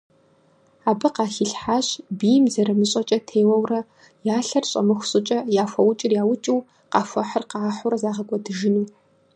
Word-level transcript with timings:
Абы 0.89 1.07
къыхилъхьащ 1.15 1.87
бийм 2.19 2.43
зэрымыщӏэкӏэ 2.53 3.17
теуэурэ, 3.27 3.81
я 4.35 4.37
лъэр 4.47 4.65
щӏэмыху 4.69 5.07
щӏыкӏэ 5.09 5.39
яхуэукӏыр 5.63 6.13
яукӏыу, 6.23 6.59
къахуэхьыр 6.91 7.43
къахьурэ 7.51 7.97
загъэкӏуэдыжыну. 8.01 8.87